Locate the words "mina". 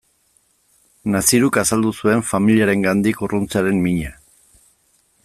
3.89-4.15